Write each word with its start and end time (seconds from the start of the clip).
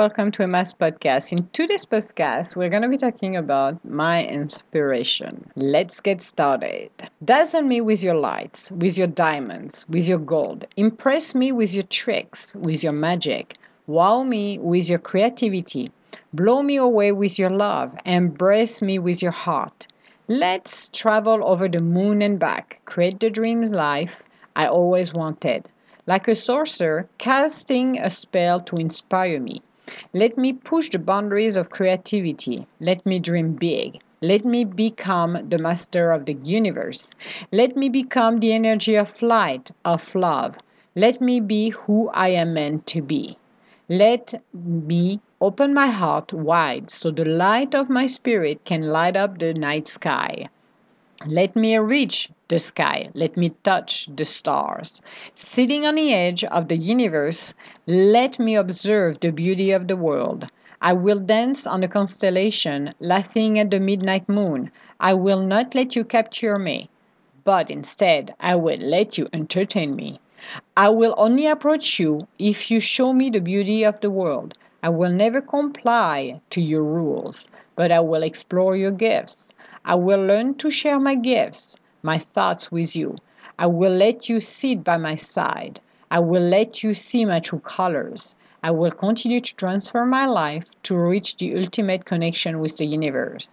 welcome 0.00 0.30
to 0.30 0.42
Emma's 0.42 0.72
podcast. 0.72 1.30
In 1.30 1.46
today's 1.52 1.84
podcast, 1.84 2.56
we're 2.56 2.70
going 2.70 2.80
to 2.80 2.88
be 2.88 2.96
talking 2.96 3.36
about 3.36 3.84
my 3.84 4.24
inspiration. 4.24 5.50
Let's 5.56 6.00
get 6.00 6.22
started. 6.22 6.90
Dazzle 7.22 7.60
me 7.60 7.82
with 7.82 8.02
your 8.02 8.14
lights, 8.14 8.72
with 8.72 8.96
your 8.96 9.08
diamonds, 9.08 9.84
with 9.90 10.08
your 10.08 10.18
gold. 10.18 10.64
Impress 10.78 11.34
me 11.34 11.52
with 11.52 11.74
your 11.74 11.82
tricks, 11.82 12.54
with 12.54 12.82
your 12.82 12.94
magic. 12.94 13.58
Wow 13.88 14.22
me 14.22 14.58
with 14.58 14.88
your 14.88 15.00
creativity. 15.00 15.90
Blow 16.32 16.62
me 16.62 16.76
away 16.76 17.12
with 17.12 17.38
your 17.38 17.50
love. 17.50 17.94
Embrace 18.06 18.80
me 18.80 18.98
with 18.98 19.20
your 19.20 19.32
heart. 19.32 19.86
Let's 20.28 20.88
travel 20.88 21.46
over 21.46 21.68
the 21.68 21.82
moon 21.82 22.22
and 22.22 22.38
back. 22.38 22.80
Create 22.86 23.20
the 23.20 23.28
dreams 23.28 23.74
life 23.74 24.14
I 24.56 24.64
always 24.66 25.12
wanted 25.12 25.68
like 26.06 26.26
a 26.26 26.34
sorcerer 26.34 27.06
casting 27.18 28.00
a 28.00 28.10
spell 28.10 28.60
to 28.60 28.76
inspire 28.76 29.38
me. 29.38 29.62
Let 30.12 30.38
me 30.38 30.52
push 30.52 30.90
the 30.90 30.98
boundaries 30.98 31.56
of 31.56 31.70
creativity. 31.70 32.66
Let 32.80 33.04
me 33.04 33.18
dream 33.18 33.54
big. 33.54 34.00
Let 34.22 34.44
me 34.44 34.64
become 34.64 35.48
the 35.48 35.58
master 35.58 36.10
of 36.10 36.26
the 36.26 36.34
universe. 36.34 37.14
Let 37.52 37.76
me 37.76 37.88
become 37.88 38.38
the 38.38 38.52
energy 38.52 38.96
of 38.96 39.22
light, 39.22 39.70
of 39.84 40.14
love. 40.14 40.58
Let 40.94 41.20
me 41.20 41.40
be 41.40 41.70
who 41.70 42.10
I 42.10 42.28
am 42.28 42.54
meant 42.54 42.86
to 42.88 43.00
be. 43.00 43.38
Let 43.88 44.34
me 44.52 45.20
open 45.40 45.72
my 45.72 45.86
heart 45.86 46.32
wide 46.32 46.90
so 46.90 47.10
the 47.10 47.24
light 47.24 47.74
of 47.74 47.88
my 47.88 48.06
spirit 48.06 48.64
can 48.64 48.82
light 48.82 49.16
up 49.16 49.38
the 49.38 49.54
night 49.54 49.88
sky. 49.88 50.48
Let 51.26 51.56
me 51.56 51.76
reach 51.78 52.30
the 52.50 52.58
sky. 52.58 53.06
Let 53.14 53.36
me 53.36 53.54
touch 53.62 54.10
the 54.14 54.26
stars. 54.26 55.00
Sitting 55.34 55.86
on 55.86 55.94
the 55.94 56.12
edge 56.12 56.44
of 56.44 56.68
the 56.68 56.76
universe, 56.76 57.54
let 57.86 58.38
me 58.38 58.56
observe 58.56 59.20
the 59.20 59.32
beauty 59.32 59.70
of 59.70 59.88
the 59.88 59.96
world. 59.96 60.46
I 60.82 60.92
will 60.92 61.18
dance 61.18 61.66
on 61.66 61.80
the 61.80 61.88
constellation, 61.88 62.92
laughing 63.00 63.58
at 63.58 63.70
the 63.70 63.80
midnight 63.80 64.28
moon. 64.28 64.70
I 64.98 65.14
will 65.14 65.42
not 65.42 65.74
let 65.74 65.94
you 65.94 66.04
capture 66.04 66.58
me, 66.58 66.90
but 67.44 67.70
instead 67.70 68.34
I 68.40 68.56
will 68.56 68.78
let 68.78 69.16
you 69.16 69.28
entertain 69.32 69.94
me. 69.94 70.20
I 70.76 70.88
will 70.88 71.14
only 71.18 71.46
approach 71.46 72.00
you 72.00 72.26
if 72.38 72.70
you 72.70 72.80
show 72.80 73.12
me 73.12 73.30
the 73.30 73.40
beauty 73.40 73.84
of 73.84 74.00
the 74.00 74.10
world. 74.10 74.54
I 74.82 74.88
will 74.88 75.12
never 75.12 75.40
comply 75.42 76.40
to 76.50 76.60
your 76.60 76.82
rules, 76.82 77.48
but 77.76 77.92
I 77.92 78.00
will 78.00 78.22
explore 78.22 78.74
your 78.74 78.90
gifts. 78.90 79.54
I 79.84 79.94
will 79.94 80.24
learn 80.24 80.54
to 80.56 80.70
share 80.70 80.98
my 80.98 81.14
gifts, 81.14 81.78
my 82.02 82.18
thoughts 82.18 82.72
with 82.72 82.96
you. 82.96 83.16
I 83.58 83.66
will 83.66 83.92
let 83.92 84.28
you 84.28 84.40
sit 84.40 84.82
by 84.84 84.96
my 84.96 85.16
side. 85.16 85.80
I 86.10 86.18
will 86.18 86.42
let 86.42 86.82
you 86.82 86.94
see 86.94 87.24
my 87.24 87.40
true 87.40 87.60
colors. 87.60 88.34
I 88.62 88.70
will 88.70 88.90
continue 88.90 89.40
to 89.40 89.56
transfer 89.56 90.04
my 90.04 90.26
life 90.26 90.64
to 90.84 90.96
reach 90.96 91.36
the 91.36 91.56
ultimate 91.56 92.04
connection 92.04 92.60
with 92.60 92.76
the 92.76 92.86
universe. 92.86 93.48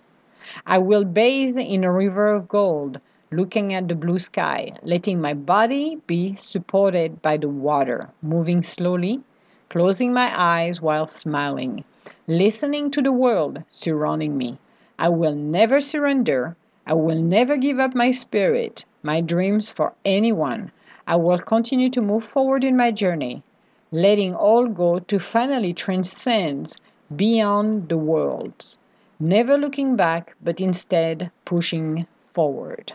I 0.66 0.78
will 0.78 1.04
bathe 1.04 1.58
in 1.58 1.84
a 1.84 1.92
river 1.92 2.28
of 2.28 2.48
gold, 2.48 3.00
looking 3.32 3.74
at 3.74 3.90
the 3.90 3.96
blue 3.96 4.20
sky, 4.20 4.72
letting 4.82 5.20
my 5.20 5.34
body 5.34 6.02
be 6.08 6.36
supported 6.36 7.22
by 7.22 7.38
the 7.38 7.50
water, 7.50 8.10
moving 8.22 8.64
slowly, 8.64 9.22
closing 9.70 10.14
my 10.14 10.32
eyes 10.34 10.82
while 10.82 11.08
smiling, 11.08 11.84
listening 12.28 12.92
to 12.92 13.02
the 13.02 13.12
world 13.12 13.64
surrounding 13.68 14.38
me. 14.38 14.58
I 14.98 15.10
will 15.10 15.36
never 15.36 15.82
surrender. 15.82 16.56
I 16.90 16.94
will 16.94 17.22
never 17.22 17.58
give 17.58 17.80
up 17.80 17.94
my 17.94 18.12
spirit, 18.12 18.86
my 19.04 19.20
dreams 19.20 19.70
for 19.70 19.94
anyone. 20.06 20.72
I 21.06 21.18
will 21.18 21.38
continue 21.38 21.90
to 21.90 22.02
move 22.02 22.24
forward 22.24 22.64
in 22.64 22.78
my 22.78 22.92
journey, 22.92 23.44
letting 23.92 24.34
all 24.34 24.68
go 24.68 25.00
to 25.00 25.20
finally 25.20 25.74
transcend 25.74 26.78
beyond 27.14 27.90
the 27.90 27.98
worlds, 27.98 28.78
never 29.20 29.58
looking 29.58 29.98
back, 29.98 30.34
but 30.42 30.62
instead 30.62 31.30
pushing 31.44 32.08
forward. 32.34 32.94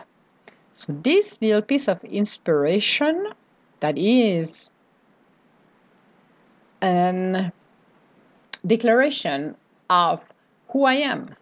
So, 0.71 0.91
this 1.03 1.39
little 1.39 1.61
piece 1.61 1.87
of 1.87 2.03
inspiration 2.03 3.27
that 3.79 3.95
is 3.95 4.71
an 6.81 7.51
declaration 8.65 9.55
of 9.87 10.33
who 10.69 10.85
I 10.85 10.95
am, 10.95 11.35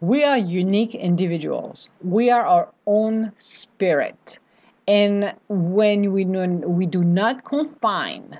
we 0.00 0.22
are 0.24 0.38
unique 0.38 0.94
individuals. 0.94 1.88
We 2.02 2.30
are 2.30 2.44
our 2.44 2.68
own 2.86 3.32
spirit. 3.38 4.38
And 4.86 5.34
when 5.48 6.12
we, 6.12 6.24
we 6.24 6.86
do 6.86 7.02
not 7.02 7.44
confine 7.44 8.38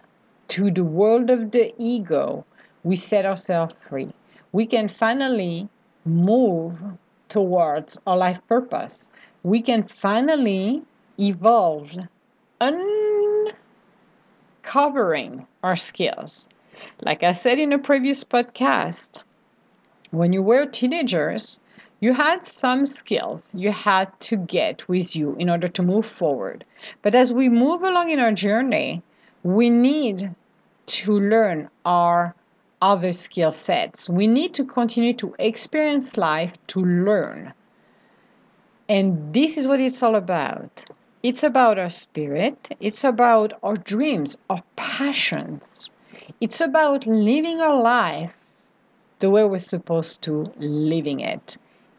to 0.48 0.70
the 0.70 0.84
world 0.84 1.30
of 1.30 1.50
the 1.50 1.74
ego, 1.78 2.44
we 2.84 2.96
set 2.96 3.24
ourselves 3.26 3.74
free. 3.80 4.12
We 4.52 4.66
can 4.66 4.88
finally 4.88 5.68
move 6.04 6.84
towards 7.28 7.98
our 8.06 8.16
life 8.16 8.40
purpose. 8.46 9.10
We 9.42 9.60
can 9.60 9.82
finally 9.82 10.82
evolve, 11.18 11.96
uncovering 14.62 15.46
our 15.62 15.76
skills. 15.76 16.48
Like 17.02 17.22
I 17.22 17.32
said 17.32 17.58
in 17.58 17.72
a 17.72 17.78
previous 17.78 18.22
podcast, 18.22 19.22
when 20.10 20.32
you 20.32 20.42
were 20.42 20.66
teenagers, 20.66 21.58
you 22.00 22.12
had 22.12 22.44
some 22.44 22.84
skills 22.86 23.52
you 23.54 23.72
had 23.72 24.08
to 24.20 24.36
get 24.36 24.88
with 24.88 25.16
you 25.16 25.34
in 25.38 25.48
order 25.48 25.68
to 25.68 25.82
move 25.82 26.06
forward. 26.06 26.64
But 27.02 27.14
as 27.14 27.32
we 27.32 27.48
move 27.48 27.82
along 27.82 28.10
in 28.10 28.20
our 28.20 28.32
journey, 28.32 29.02
we 29.42 29.70
need 29.70 30.34
to 30.86 31.12
learn 31.12 31.70
our 31.84 32.34
other 32.82 33.12
skill 33.12 33.50
sets. 33.50 34.08
We 34.08 34.26
need 34.26 34.54
to 34.54 34.64
continue 34.64 35.14
to 35.14 35.34
experience 35.38 36.16
life 36.16 36.52
to 36.68 36.80
learn. 36.84 37.54
And 38.88 39.32
this 39.32 39.56
is 39.56 39.66
what 39.66 39.80
it's 39.80 40.02
all 40.02 40.14
about. 40.14 40.84
It's 41.22 41.42
about 41.42 41.78
our 41.78 41.90
spirit, 41.90 42.76
it's 42.78 43.02
about 43.02 43.54
our 43.62 43.74
dreams, 43.74 44.38
our 44.48 44.62
passions. 44.76 45.90
It's 46.40 46.60
about 46.60 47.06
living 47.06 47.60
our 47.60 47.80
life 47.80 48.34
the 49.18 49.30
way 49.30 49.44
we're 49.44 49.58
supposed 49.58 50.22
to 50.22 50.52
living 50.58 51.20
it 51.20 51.56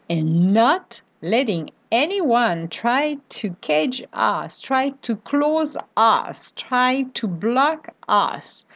and 0.08 0.52
not 0.54 1.02
letting 1.22 1.70
anyone 1.90 2.68
try 2.68 3.16
to 3.28 3.50
cage 3.60 4.02
us, 4.12 4.60
try 4.60 4.90
to 5.02 5.16
close 5.16 5.76
us, 5.96 6.52
try 6.56 7.04
to 7.14 7.26
block 7.26 7.88
us 8.08 8.66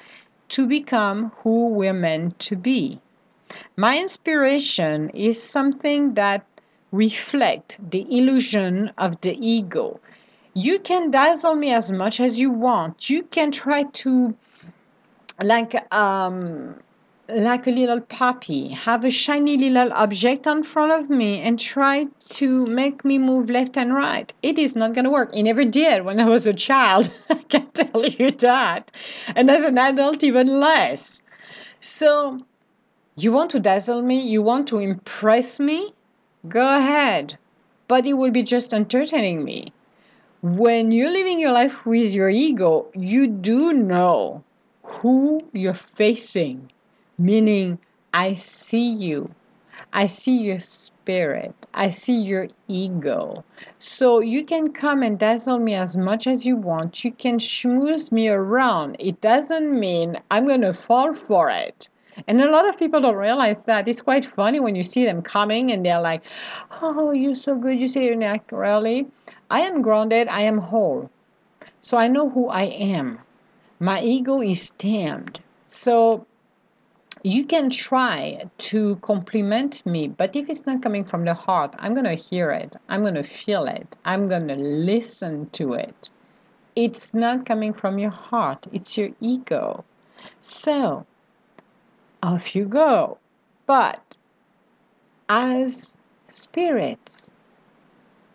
to 0.48 0.66
become 0.66 1.32
who 1.42 1.68
we're 1.68 1.92
meant 1.92 2.38
to 2.40 2.56
be. 2.56 3.00
My 3.76 3.98
inspiration 3.98 5.10
is 5.10 5.42
something 5.42 6.14
that 6.14 6.44
reflect 6.90 7.78
the 7.90 8.06
illusion 8.10 8.92
of 8.98 9.20
the 9.20 9.36
ego. 9.40 10.00
You 10.54 10.78
can 10.78 11.10
dazzle 11.10 11.54
me 11.54 11.72
as 11.72 11.90
much 11.90 12.20
as 12.20 12.38
you 12.38 12.50
want. 12.50 13.08
You 13.08 13.22
can 13.22 13.50
try 13.50 13.84
to 13.84 14.34
like 15.42 15.74
um 15.94 16.76
like 17.28 17.68
a 17.68 17.70
little 17.70 18.00
puppy, 18.00 18.68
have 18.70 19.04
a 19.04 19.10
shiny 19.10 19.56
little 19.56 19.92
object 19.92 20.46
in 20.46 20.64
front 20.64 20.92
of 20.92 21.08
me 21.08 21.40
and 21.40 21.58
try 21.58 22.06
to 22.18 22.66
make 22.66 23.04
me 23.04 23.16
move 23.16 23.48
left 23.48 23.76
and 23.76 23.94
right. 23.94 24.32
It 24.42 24.58
is 24.58 24.74
not 24.74 24.92
going 24.92 25.04
to 25.04 25.10
work. 25.10 25.34
It 25.34 25.44
never 25.44 25.64
did 25.64 26.04
when 26.04 26.18
I 26.18 26.28
was 26.28 26.46
a 26.46 26.52
child. 26.52 27.10
I 27.30 27.34
can 27.34 27.70
tell 27.70 28.04
you 28.04 28.32
that. 28.32 28.90
And 29.36 29.48
as 29.50 29.64
an 29.64 29.78
adult, 29.78 30.24
even 30.24 30.48
less. 30.48 31.22
So, 31.80 32.40
you 33.16 33.32
want 33.32 33.50
to 33.52 33.60
dazzle 33.60 34.02
me? 34.02 34.20
You 34.20 34.42
want 34.42 34.66
to 34.68 34.78
impress 34.78 35.60
me? 35.60 35.94
Go 36.48 36.76
ahead. 36.76 37.36
But 37.86 38.06
it 38.06 38.14
will 38.14 38.32
be 38.32 38.42
just 38.42 38.74
entertaining 38.74 39.44
me. 39.44 39.72
When 40.42 40.90
you're 40.90 41.12
living 41.12 41.38
your 41.38 41.52
life 41.52 41.86
with 41.86 42.12
your 42.14 42.28
ego, 42.28 42.86
you 42.94 43.28
do 43.28 43.72
know 43.72 44.42
who 44.82 45.40
you're 45.52 45.72
facing 45.72 46.71
meaning 47.22 47.78
I 48.12 48.34
see 48.34 48.90
you. 48.90 49.30
I 49.92 50.06
see 50.06 50.38
your 50.38 50.58
spirit. 50.58 51.54
I 51.74 51.90
see 51.90 52.20
your 52.20 52.48
ego. 52.66 53.44
So 53.78 54.20
you 54.20 54.44
can 54.44 54.72
come 54.72 55.02
and 55.02 55.18
dazzle 55.18 55.58
me 55.58 55.74
as 55.74 55.96
much 55.96 56.26
as 56.26 56.46
you 56.46 56.56
want. 56.56 57.04
You 57.04 57.12
can 57.12 57.38
schmooze 57.38 58.10
me 58.10 58.28
around. 58.28 58.96
It 58.98 59.20
doesn't 59.20 59.78
mean 59.78 60.20
I'm 60.30 60.46
going 60.46 60.62
to 60.62 60.72
fall 60.72 61.12
for 61.12 61.50
it. 61.50 61.88
And 62.26 62.40
a 62.40 62.50
lot 62.50 62.68
of 62.68 62.78
people 62.78 63.00
don't 63.00 63.16
realize 63.16 63.64
that. 63.66 63.88
It's 63.88 64.02
quite 64.02 64.24
funny 64.24 64.60
when 64.60 64.76
you 64.76 64.82
see 64.82 65.04
them 65.04 65.22
coming 65.22 65.70
and 65.70 65.84
they're 65.84 66.00
like, 66.00 66.22
oh, 66.82 67.12
you're 67.12 67.34
so 67.34 67.54
good. 67.54 67.80
You 67.80 67.86
say 67.86 68.04
your 68.06 68.16
neck, 68.16 68.50
really? 68.50 69.06
I 69.50 69.60
am 69.60 69.80
grounded. 69.82 70.28
I 70.28 70.42
am 70.42 70.58
whole. 70.58 71.10
So 71.80 71.96
I 71.96 72.08
know 72.08 72.28
who 72.28 72.48
I 72.48 72.64
am. 72.64 73.18
My 73.80 74.00
ego 74.02 74.40
is 74.40 74.70
tamed. 74.78 75.40
So 75.66 76.26
you 77.24 77.44
can 77.44 77.70
try 77.70 78.42
to 78.58 78.96
compliment 78.96 79.84
me, 79.86 80.08
but 80.08 80.34
if 80.34 80.48
it's 80.48 80.66
not 80.66 80.82
coming 80.82 81.04
from 81.04 81.24
the 81.24 81.34
heart, 81.34 81.76
I'm 81.78 81.94
going 81.94 82.04
to 82.04 82.14
hear 82.14 82.50
it. 82.50 82.74
I'm 82.88 83.02
going 83.02 83.14
to 83.14 83.22
feel 83.22 83.66
it. 83.66 83.96
I'm 84.04 84.28
going 84.28 84.48
to 84.48 84.56
listen 84.56 85.46
to 85.50 85.74
it. 85.74 86.10
It's 86.74 87.14
not 87.14 87.46
coming 87.46 87.72
from 87.74 87.98
your 87.98 88.10
heart, 88.10 88.66
it's 88.72 88.98
your 88.98 89.10
ego. 89.20 89.84
So, 90.40 91.06
off 92.22 92.56
you 92.56 92.64
go. 92.64 93.18
But 93.66 94.16
as 95.28 95.96
spirits, 96.26 97.30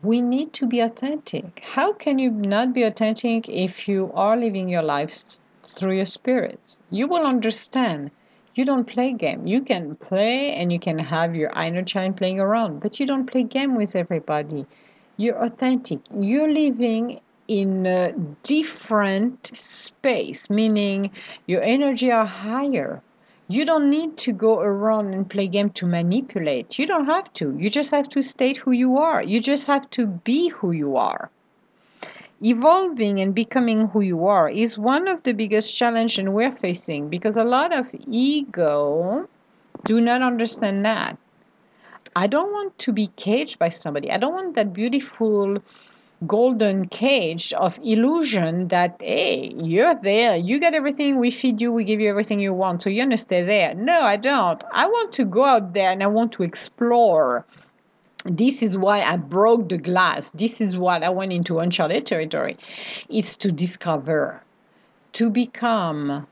we 0.02 0.22
need 0.22 0.54
to 0.54 0.66
be 0.66 0.80
authentic. 0.80 1.62
How 1.64 1.92
can 1.92 2.20
you 2.20 2.32
not 2.32 2.74
be 2.74 2.84
authentic 2.84 3.50
if 3.50 3.88
you 3.88 4.12
are 4.14 4.38
living 4.38 4.70
your 4.70 4.84
life 4.84 5.46
through 5.64 5.96
your 5.96 6.06
spirits? 6.06 6.80
You 6.90 7.08
will 7.08 7.26
understand. 7.26 8.12
You 8.58 8.66
don't 8.66 8.86
play 8.86 9.14
game. 9.14 9.46
You 9.46 9.62
can 9.62 9.96
play 9.98 10.54
and 10.54 10.74
you 10.74 10.80
can 10.80 10.98
have 10.98 11.36
your 11.36 11.52
inner 11.52 11.84
child 11.84 12.18
playing 12.18 12.42
around, 12.42 12.80
but 12.80 13.00
you 13.00 13.06
don't 13.06 13.28
play 13.28 13.44
game 13.44 13.76
with 13.76 13.96
everybody. 13.96 14.66
You're 15.18 15.38
authentic. 15.44 16.00
You're 16.20 16.52
living 16.52 17.20
in 17.48 17.86
a 17.86 18.14
different 18.42 19.56
space, 19.56 20.50
meaning 20.50 21.12
your 21.46 21.62
energy 21.62 22.12
are 22.12 22.26
higher. 22.26 23.04
You 23.48 23.64
don't 23.64 23.92
need 23.92 24.18
to 24.18 24.34
go 24.34 24.60
around 24.60 25.14
and 25.14 25.30
play 25.30 25.48
game 25.48 25.70
to 25.72 25.86
manipulate. 25.86 26.80
You 26.80 26.88
don't 26.88 27.06
have 27.06 27.32
to. 27.34 27.56
You 27.60 27.70
just 27.70 27.92
have 27.92 28.10
to 28.10 28.24
state 28.24 28.58
who 28.58 28.72
you 28.72 28.98
are. 28.98 29.22
You 29.22 29.40
just 29.40 29.68
have 29.68 29.88
to 29.92 30.08
be 30.08 30.50
who 30.50 30.72
you 30.72 30.98
are. 30.98 31.30
Evolving 32.44 33.20
and 33.20 33.34
becoming 33.34 33.88
who 33.88 34.02
you 34.02 34.28
are 34.28 34.48
is 34.48 34.78
one 34.78 35.08
of 35.08 35.24
the 35.24 35.34
biggest 35.34 35.76
challenges 35.76 36.26
we're 36.26 36.52
facing 36.52 37.10
because 37.10 37.36
a 37.36 37.44
lot 37.44 37.74
of 37.74 37.90
ego 38.08 39.28
do 39.86 40.00
not 40.00 40.22
understand 40.22 40.86
that. 40.86 41.18
I 42.16 42.28
don't 42.28 42.52
want 42.52 42.78
to 42.80 42.94
be 42.94 43.08
caged 43.16 43.58
by 43.58 43.70
somebody. 43.70 44.12
I 44.12 44.18
don't 44.18 44.34
want 44.34 44.54
that 44.54 44.72
beautiful 44.72 45.58
golden 46.26 46.88
cage 46.88 47.54
of 47.54 47.80
illusion 47.84 48.68
that 48.68 49.02
hey 49.02 49.54
you're 49.58 49.96
there. 49.96 50.36
You 50.36 50.60
get 50.60 50.76
everything. 50.76 51.20
We 51.20 51.32
feed 51.32 51.60
you. 51.60 51.72
We 51.72 51.84
give 51.84 52.00
you 52.00 52.10
everything 52.10 52.40
you 52.40 52.54
want. 52.54 52.84
So 52.84 52.90
you're 52.92 53.06
gonna 53.06 53.18
stay 53.18 53.44
there. 53.44 53.74
No 53.74 54.00
i 54.02 54.16
don't. 54.16 54.64
I 54.72 54.88
want 54.88 55.12
to 55.14 55.26
go 55.26 55.44
out 55.44 55.74
there 55.74 55.92
and 55.92 56.04
i 56.04 56.08
want 56.08 56.34
to 56.34 56.44
explore 56.44 57.46
this 58.30 58.62
is 58.62 58.78
why 58.78 59.02
i 59.02 59.18
broke 59.18 59.70
the 59.70 59.78
glass 59.78 60.32
this 60.34 60.62
is 60.62 60.78
what 60.78 61.04
i 61.04 61.10
went 61.10 61.34
into 61.34 61.60
uncharted 61.60 62.06
territory 62.06 62.58
it's 63.10 63.36
to 63.36 63.52
discover 63.52 64.42
to 65.14 65.30
become 65.30 66.28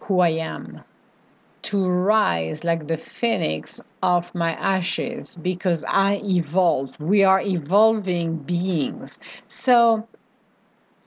who 0.00 0.20
i 0.20 0.30
am 0.30 0.82
to 1.62 1.88
rise 1.88 2.64
like 2.64 2.88
the 2.88 2.96
phoenix 2.96 3.80
of 4.02 4.34
my 4.34 4.52
ashes 4.54 5.36
because 5.42 5.84
I 5.88 6.20
evolved. 6.24 7.00
We 7.00 7.22
are 7.24 7.40
evolving 7.40 8.36
beings. 8.38 9.18
So 9.48 10.08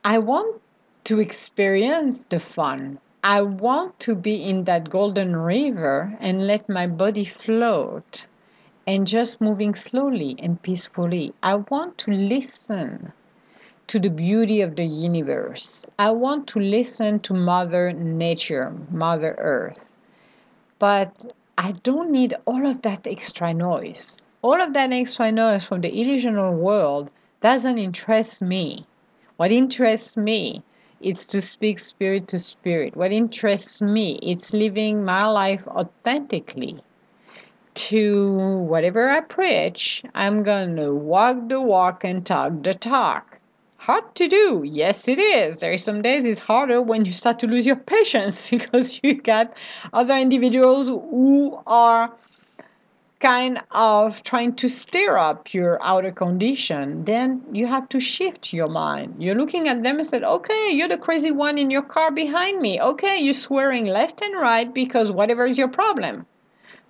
I 0.04 0.20
want 0.20 0.62
to 1.06 1.20
experience 1.20 2.26
the 2.30 2.40
fun. 2.40 3.00
I 3.24 3.42
want 3.42 4.00
to 4.02 4.16
be 4.16 4.44
in 4.44 4.66
that 4.66 4.90
golden 4.90 5.36
river 5.36 6.16
and 6.20 6.46
let 6.46 6.70
my 6.70 6.88
body 6.88 7.26
float 7.26 8.26
and 8.88 9.08
just 9.08 9.42
moving 9.42 9.76
slowly 9.76 10.36
and 10.40 10.62
peacefully. 10.62 11.34
I 11.44 11.56
want 11.56 11.98
to 12.00 12.12
listen 12.12 13.14
to 13.88 14.00
the 14.00 14.10
beauty 14.10 14.62
of 14.62 14.76
the 14.76 14.86
universe. 14.86 15.86
I 16.00 16.12
want 16.12 16.48
to 16.50 16.60
listen 16.60 17.20
to 17.22 17.34
Mother 17.34 17.94
Nature, 17.94 18.74
Mother 18.92 19.36
Earth 19.38 19.94
but 20.84 21.26
I 21.58 21.72
don't 21.84 22.12
need 22.12 22.34
all 22.44 22.68
of 22.68 22.82
that 22.82 23.08
extra 23.08 23.54
noise. 23.54 24.26
All 24.42 24.60
of 24.60 24.74
that 24.74 24.92
extra 24.92 25.32
noise 25.32 25.66
from 25.66 25.80
the 25.80 25.90
illusional 25.90 26.54
world 26.58 27.10
doesn't 27.40 27.78
interest 27.78 28.42
me. 28.42 28.86
What 29.38 29.54
interests 29.54 30.18
me 30.18 30.62
is 31.00 31.26
to 31.28 31.40
speak 31.40 31.80
spirit 31.80 32.28
to 32.28 32.38
spirit. 32.38 32.98
What 32.98 33.14
interests 33.14 33.82
me 33.82 34.20
is 34.22 34.54
living 34.54 35.06
my 35.06 35.26
life 35.26 35.66
authentically. 35.68 36.84
To 37.76 38.58
whatever 38.58 39.10
I 39.10 39.22
preach, 39.22 40.04
I'm 40.14 40.44
going 40.44 40.76
to 40.76 40.94
walk 40.94 41.50
the 41.50 41.62
walk 41.62 42.04
and 42.04 42.26
talk 42.26 42.64
the 42.64 42.74
talk 42.74 43.40
hard 43.84 44.16
to 44.16 44.30
do. 44.30 44.64
Yes, 44.66 45.10
it 45.10 45.20
is. 45.20 45.60
There 45.60 45.74
are 45.74 45.78
some 45.78 46.02
days 46.02 46.26
it's 46.26 46.40
harder 46.40 46.82
when 46.82 47.04
you 47.04 47.12
start 47.12 47.40
to 47.40 47.48
lose 47.48 47.66
your 47.66 47.76
patience 47.94 48.50
because 48.50 49.00
you 49.04 49.16
got 49.16 49.58
other 49.92 50.16
individuals 50.16 50.88
who 50.88 51.60
are 51.68 52.14
kind 53.20 53.62
of 53.72 54.24
trying 54.24 54.54
to 54.54 54.70
stir 54.70 55.18
up 55.18 55.54
your 55.54 55.82
outer 55.84 56.12
condition, 56.12 57.04
then 57.06 57.42
you 57.52 57.68
have 57.68 57.88
to 57.90 58.00
shift 58.00 58.54
your 58.54 58.70
mind. 58.70 59.16
You're 59.18 59.36
looking 59.36 59.68
at 59.68 59.84
them 59.84 59.98
and 59.98 60.06
said, 60.06 60.24
okay, 60.24 60.72
you're 60.72 60.90
the 60.90 60.98
crazy 60.98 61.32
one 61.32 61.58
in 61.58 61.72
your 61.72 61.84
car 61.84 62.12
behind 62.12 62.62
me. 62.62 62.82
Okay, 62.82 63.20
you're 63.20 63.34
swearing 63.34 63.86
left 63.86 64.22
and 64.22 64.34
right 64.36 64.74
because 64.74 65.12
whatever 65.12 65.46
is 65.46 65.58
your 65.58 65.70
problem. 65.70 66.26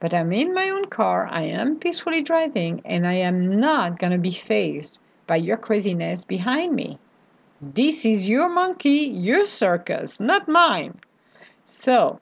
But 0.04 0.14
I'm 0.14 0.34
in 0.34 0.54
my 0.54 0.70
own 0.70 0.88
car, 0.88 1.30
I 1.32 1.44
am 1.44 1.78
peacefully 1.78 2.22
driving, 2.22 2.82
and 2.84 3.08
I 3.08 3.14
am 3.14 3.58
not 3.58 4.00
going 4.00 4.12
to 4.12 4.18
be 4.18 4.32
faced 4.32 5.00
by 5.28 5.38
your 5.38 5.56
craziness 5.56 6.26
behind 6.26 6.76
me. 6.76 7.00
This 7.62 8.04
is 8.04 8.28
your 8.28 8.50
monkey, 8.50 9.08
your 9.16 9.48
circus, 9.48 10.20
not 10.20 10.50
mine. 10.50 11.00
So, 11.64 12.20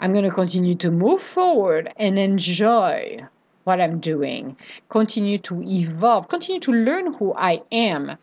I'm 0.00 0.10
going 0.10 0.24
to 0.24 0.32
continue 0.32 0.74
to 0.74 0.90
move 0.90 1.22
forward 1.22 1.92
and 1.96 2.18
enjoy 2.18 3.24
what 3.62 3.80
I'm 3.80 4.00
doing, 4.00 4.56
continue 4.88 5.38
to 5.38 5.62
evolve, 5.62 6.26
continue 6.26 6.58
to 6.62 6.72
learn 6.72 7.14
who 7.14 7.32
I 7.36 7.62
am. 7.70 8.18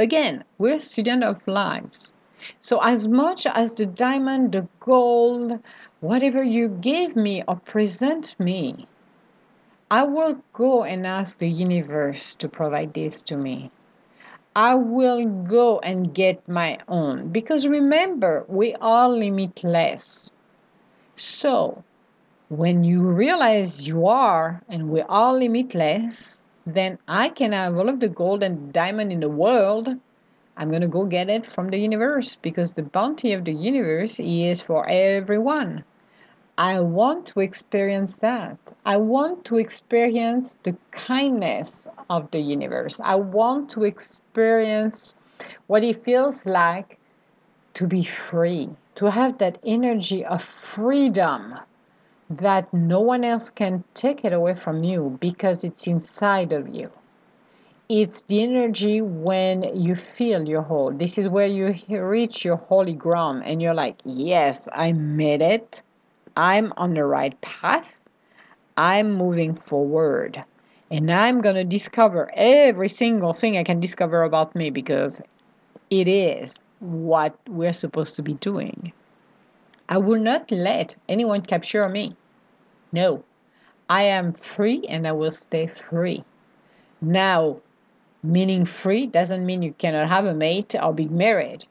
Again, 0.00 0.42
we're 0.58 0.80
students 0.80 1.26
of 1.26 1.46
lives. 1.46 2.10
So, 2.58 2.80
as 2.82 3.06
much 3.06 3.46
as 3.46 3.74
the 3.74 3.86
diamond, 3.86 4.50
the 4.50 4.66
gold, 4.80 5.60
whatever 6.00 6.42
you 6.42 6.68
gave 6.68 7.14
me 7.14 7.42
or 7.46 7.56
present 7.56 8.34
me, 8.38 8.86
I 9.90 10.04
will 10.04 10.42
go 10.52 10.82
and 10.82 11.06
ask 11.06 11.38
the 11.38 11.48
universe 11.50 12.34
to 12.36 12.48
provide 12.48 12.94
this 12.94 13.22
to 13.24 13.36
me. 13.36 13.70
I 14.56 14.74
will 14.76 15.26
go 15.26 15.78
and 15.80 16.14
get 16.14 16.48
my 16.48 16.78
own. 16.88 17.28
Because 17.28 17.68
remember, 17.68 18.44
we 18.48 18.74
are 18.80 19.08
limitless. 19.08 20.34
So, 21.16 21.84
when 22.48 22.82
you 22.82 23.02
realize 23.02 23.86
you 23.86 24.06
are 24.06 24.62
and 24.68 24.90
we 24.90 25.02
are 25.02 25.34
limitless, 25.34 26.42
then 26.66 26.98
I 27.06 27.28
can 27.28 27.52
have 27.52 27.76
all 27.76 27.88
of 27.88 28.00
the 28.00 28.08
gold 28.08 28.42
and 28.42 28.72
diamond 28.72 29.12
in 29.12 29.20
the 29.20 29.28
world. 29.28 29.88
I'm 30.56 30.70
going 30.70 30.82
to 30.82 30.88
go 30.88 31.04
get 31.04 31.28
it 31.28 31.46
from 31.46 31.68
the 31.68 31.78
universe 31.78 32.36
because 32.36 32.72
the 32.72 32.82
bounty 32.82 33.32
of 33.32 33.44
the 33.44 33.54
universe 33.54 34.18
is 34.18 34.62
for 34.62 34.84
everyone. 34.88 35.84
I 36.60 36.78
want 36.80 37.24
to 37.28 37.40
experience 37.40 38.18
that. 38.18 38.74
I 38.84 38.98
want 38.98 39.46
to 39.46 39.56
experience 39.56 40.58
the 40.62 40.76
kindness 40.90 41.88
of 42.10 42.30
the 42.32 42.40
universe. 42.40 43.00
I 43.02 43.14
want 43.14 43.70
to 43.70 43.84
experience 43.84 45.16
what 45.68 45.82
it 45.82 46.04
feels 46.04 46.44
like 46.44 46.98
to 47.72 47.86
be 47.86 48.04
free, 48.04 48.68
to 48.96 49.10
have 49.10 49.38
that 49.38 49.56
energy 49.64 50.22
of 50.22 50.42
freedom 50.42 51.58
that 52.28 52.74
no 52.74 53.00
one 53.00 53.24
else 53.24 53.48
can 53.48 53.82
take 53.94 54.22
it 54.26 54.34
away 54.34 54.54
from 54.54 54.84
you 54.84 55.16
because 55.18 55.64
it's 55.64 55.86
inside 55.86 56.52
of 56.52 56.68
you. 56.68 56.90
It's 57.88 58.24
the 58.24 58.42
energy 58.42 59.00
when 59.00 59.62
you 59.74 59.94
feel 59.94 60.46
your 60.46 60.60
whole. 60.60 60.90
This 60.90 61.16
is 61.16 61.26
where 61.26 61.46
you 61.46 61.74
reach 61.88 62.44
your 62.44 62.56
holy 62.56 62.92
ground 62.92 63.44
and 63.46 63.62
you're 63.62 63.72
like, 63.72 63.96
yes, 64.04 64.68
I 64.74 64.92
made 64.92 65.40
it. 65.40 65.80
I'm 66.36 66.72
on 66.76 66.94
the 66.94 67.04
right 67.04 67.38
path. 67.40 67.96
I'm 68.76 69.12
moving 69.12 69.54
forward. 69.54 70.42
And 70.90 71.10
I'm 71.10 71.40
going 71.40 71.54
to 71.54 71.64
discover 71.64 72.30
every 72.34 72.88
single 72.88 73.32
thing 73.32 73.56
I 73.56 73.62
can 73.62 73.78
discover 73.78 74.22
about 74.22 74.54
me 74.54 74.70
because 74.70 75.22
it 75.90 76.08
is 76.08 76.60
what 76.80 77.36
we're 77.48 77.72
supposed 77.72 78.16
to 78.16 78.22
be 78.22 78.34
doing. 78.34 78.92
I 79.88 79.98
will 79.98 80.20
not 80.20 80.50
let 80.50 80.96
anyone 81.08 81.42
capture 81.42 81.88
me. 81.88 82.16
No, 82.92 83.24
I 83.88 84.02
am 84.02 84.32
free 84.32 84.84
and 84.88 85.06
I 85.06 85.12
will 85.12 85.32
stay 85.32 85.66
free. 85.66 86.24
Now, 87.00 87.60
meaning 88.22 88.64
free 88.64 89.06
doesn't 89.06 89.44
mean 89.44 89.62
you 89.62 89.72
cannot 89.72 90.08
have 90.08 90.26
a 90.26 90.34
mate 90.34 90.74
or 90.80 90.92
be 90.92 91.08
married. 91.08 91.64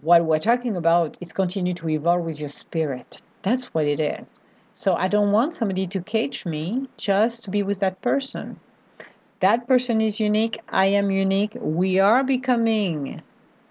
What 0.00 0.24
we're 0.24 0.38
talking 0.38 0.76
about 0.76 1.16
is 1.20 1.32
continue 1.32 1.74
to 1.74 1.88
evolve 1.88 2.24
with 2.24 2.40
your 2.40 2.48
spirit. 2.48 3.20
That's 3.42 3.74
what 3.74 3.86
it 3.86 4.00
is. 4.00 4.40
So 4.72 4.94
I 4.94 5.08
don't 5.08 5.32
want 5.32 5.54
somebody 5.54 5.86
to 5.88 6.00
cage 6.00 6.46
me 6.46 6.88
just 6.96 7.44
to 7.44 7.50
be 7.50 7.62
with 7.62 7.80
that 7.80 8.00
person. 8.00 8.58
That 9.40 9.66
person 9.66 10.00
is 10.00 10.20
unique. 10.20 10.58
I 10.68 10.86
am 10.86 11.10
unique. 11.10 11.56
We 11.60 11.98
are 11.98 12.24
becoming 12.24 13.22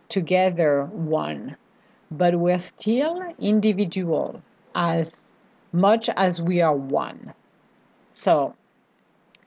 together 0.10 0.86
one, 0.86 1.56
but 2.12 2.36
we're 2.36 2.60
still 2.60 3.24
individual 3.40 4.44
as 4.76 5.34
much 5.72 6.10
as 6.10 6.42
we 6.42 6.62
are 6.62 6.76
one. 6.76 7.34
So, 8.12 8.54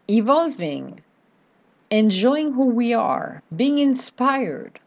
evolving, 0.09 1.03
enjoying 1.91 2.55
who 2.55 2.67
we 2.67 2.95
are, 2.95 3.43
being 3.55 3.79
inspired. 3.79 4.81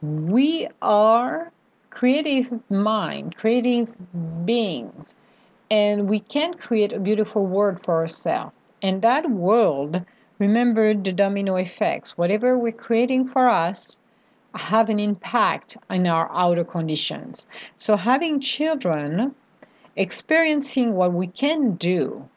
We 0.00 0.68
are 0.80 1.52
creative 1.92 2.48
mind, 2.70 3.36
creative 3.36 4.00
beings. 4.46 5.14
and 5.70 6.08
we 6.08 6.20
can 6.20 6.54
create 6.54 6.92
a 6.92 7.00
beautiful 7.00 7.46
world 7.46 7.78
for 7.80 7.94
ourselves. 7.96 8.52
And 8.82 9.00
that 9.02 9.30
world, 9.30 10.04
remember 10.38 10.94
the 10.94 11.12
domino 11.12 11.56
effects. 11.56 12.18
Whatever 12.18 12.58
we're 12.58 12.72
creating 12.86 13.28
for 13.28 13.48
us 13.48 14.00
have 14.54 14.90
an 14.90 14.98
impact 14.98 15.78
on 15.88 16.06
our 16.06 16.30
outer 16.32 16.64
conditions. 16.64 17.46
So 17.76 17.96
having 17.96 18.40
children 18.40 19.34
experiencing 19.96 20.94
what 20.94 21.12
we 21.14 21.26
can 21.26 21.76
do 21.76 22.28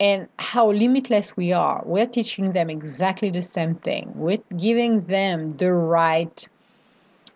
and 0.00 0.28
how 0.38 0.70
limitless 0.70 1.36
we 1.36 1.52
are, 1.52 1.82
we're 1.84 2.06
teaching 2.06 2.52
them 2.52 2.70
exactly 2.70 3.30
the 3.30 3.42
same 3.42 3.74
thing. 3.74 4.12
We're 4.14 4.44
giving 4.56 5.00
them 5.02 5.56
the 5.56 5.72
right 5.72 6.48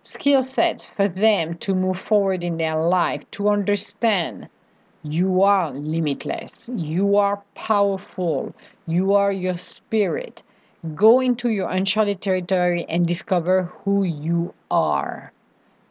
skill 0.08 0.40
set 0.40 0.90
for 0.96 1.06
them 1.06 1.54
to 1.58 1.74
move 1.74 1.98
forward 1.98 2.42
in 2.42 2.56
their 2.56 2.76
life, 2.76 3.30
to 3.30 3.50
understand 3.50 4.48
you 5.02 5.42
are 5.42 5.70
limitless, 5.70 6.70
you 6.74 7.16
are 7.16 7.42
powerful, 7.54 8.54
you 8.86 9.12
are 9.12 9.30
your 9.30 9.58
spirit. 9.58 10.42
Go 10.94 11.20
into 11.20 11.50
your 11.50 11.68
uncharted 11.68 12.22
territory 12.22 12.86
and 12.88 13.06
discover 13.06 13.64
who 13.84 14.02
you 14.02 14.54
are. 14.70 15.30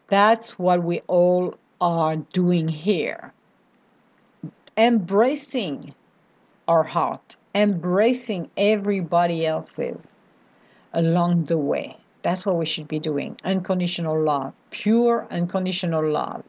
That's 0.08 0.58
what 0.58 0.84
we 0.84 1.02
all 1.06 1.54
are 1.80 2.16
doing 2.16 2.68
here. 2.68 3.32
Embracing 4.76 5.94
our 6.68 6.84
heart, 6.84 7.36
embracing 7.54 8.50
everybody 8.58 9.46
else's 9.46 10.12
along 10.92 11.46
the 11.46 11.58
way. 11.60 11.98
That's 12.28 12.46
what 12.46 12.58
we 12.58 12.66
should 12.66 12.90
be 12.90 13.00
doing. 13.00 13.38
Unconditional 13.46 14.22
love, 14.22 14.54
pure 14.70 15.26
unconditional 15.32 16.06
love. 16.06 16.44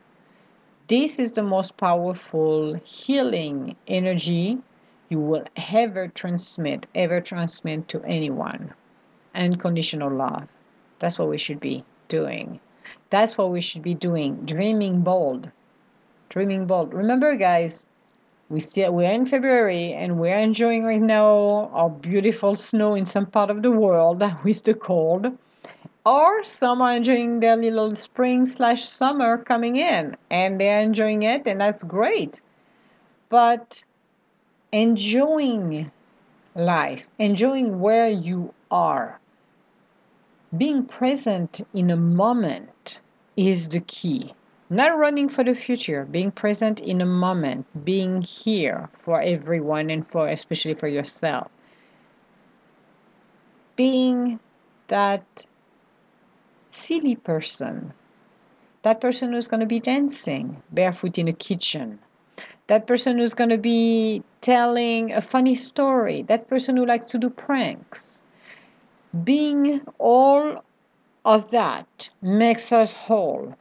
This 0.88 1.20
is 1.20 1.30
the 1.30 1.44
most 1.44 1.76
powerful 1.76 2.74
healing 2.82 3.76
energy 3.86 4.58
you 5.08 5.20
will 5.20 5.44
ever 5.72 6.08
transmit, 6.08 6.88
ever 6.96 7.20
transmit 7.20 7.86
to 7.90 8.02
anyone. 8.02 8.74
Unconditional 9.36 10.10
love. 10.10 10.48
That's 10.98 11.16
what 11.16 11.28
we 11.28 11.38
should 11.38 11.60
be 11.60 11.84
doing. 12.08 12.58
That's 13.10 13.38
what 13.38 13.52
we 13.52 13.60
should 13.60 13.82
be 13.82 13.94
doing. 13.94 14.34
Dreaming 14.44 15.02
bold. 15.02 15.52
Dreaming 16.28 16.66
bold. 16.66 16.92
Remember, 16.92 17.36
guys, 17.36 17.86
we 18.48 18.58
still 18.58 18.92
we're 18.92 19.12
in 19.12 19.26
February 19.26 19.92
and 19.92 20.18
we're 20.18 20.38
enjoying 20.38 20.82
right 20.82 21.00
now 21.00 21.70
our 21.72 21.88
beautiful 21.88 22.56
snow 22.56 22.96
in 22.96 23.04
some 23.04 23.26
part 23.26 23.48
of 23.48 23.62
the 23.62 23.70
world 23.70 24.24
with 24.42 24.64
the 24.64 24.74
cold. 24.74 25.38
Or 26.08 26.42
some 26.42 26.80
are 26.80 26.96
enjoying 26.96 27.40
their 27.40 27.54
little 27.54 27.94
spring 27.94 28.46
slash 28.46 28.82
summer 28.82 29.36
coming 29.36 29.76
in 29.76 30.16
and 30.30 30.58
they're 30.58 30.80
enjoying 30.80 31.22
it 31.22 31.46
and 31.46 31.60
that's 31.60 31.82
great. 31.82 32.40
But 33.28 33.84
enjoying 34.72 35.90
life, 36.54 37.06
enjoying 37.18 37.80
where 37.80 38.08
you 38.08 38.54
are, 38.70 39.20
being 40.56 40.86
present 40.86 41.60
in 41.74 41.90
a 41.90 41.96
moment 41.96 43.00
is 43.36 43.68
the 43.68 43.80
key. 43.80 44.32
Not 44.70 44.96
running 44.96 45.28
for 45.28 45.44
the 45.44 45.54
future, 45.54 46.06
being 46.06 46.30
present 46.30 46.80
in 46.80 47.02
a 47.02 47.06
moment, 47.06 47.66
being 47.84 48.22
here 48.22 48.88
for 48.94 49.20
everyone 49.20 49.90
and 49.90 50.06
for 50.06 50.26
especially 50.26 50.72
for 50.72 50.88
yourself. 50.88 51.50
Being 53.76 54.40
that 54.86 55.44
silly 56.78 57.16
person, 57.16 57.92
that 58.82 59.00
person 59.00 59.32
who's 59.32 59.48
going 59.48 59.60
to 59.60 59.66
be 59.66 59.80
dancing 59.80 60.62
barefoot 60.72 61.18
in 61.18 61.28
a 61.28 61.32
kitchen, 61.32 61.98
that 62.68 62.86
person 62.86 63.18
who's 63.18 63.34
going 63.34 63.50
to 63.50 63.58
be 63.58 64.22
telling 64.40 65.12
a 65.12 65.20
funny 65.20 65.54
story, 65.54 66.22
that 66.22 66.48
person 66.48 66.76
who 66.76 66.86
likes 66.86 67.06
to 67.08 67.18
do 67.18 67.30
pranks. 67.30 68.22
Being 69.24 69.80
all 69.98 70.64
of 71.24 71.50
that 71.50 72.10
makes 72.22 72.72
us 72.72 72.92
whole. 72.92 73.54